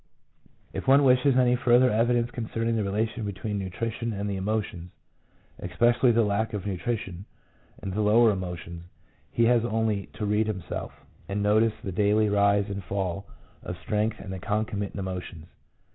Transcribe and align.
If 0.73 0.87
one 0.87 1.03
wishes 1.03 1.37
any 1.37 1.55
further 1.55 1.91
evidence 1.91 2.31
concerning 2.31 2.75
the 2.75 2.83
relation 2.83 3.23
between 3.23 3.59
nutrition 3.59 4.13
and 4.13 4.27
the 4.27 4.35
emotions, 4.35 4.89
especially 5.59 6.11
the 6.11 6.23
lack 6.23 6.53
of 6.55 6.65
nutrition 6.65 7.25
and 7.83 7.93
the 7.93 8.01
lower 8.01 8.31
emotions, 8.31 8.85
he 9.31 9.45
has 9.45 9.63
only 9.63 10.07
to 10.13 10.25
read 10.25 10.47
himself, 10.47 10.91
and 11.29 11.43
notice 11.43 11.73
the 11.83 11.91
daily 11.91 12.29
rise 12.29 12.65
and 12.67 12.83
fall 12.83 13.27
of 13.61 13.77
strength 13.77 14.19
and 14.19 14.33
the 14.33 14.39
concomitant 14.39 14.97
emotions. 14.97 15.45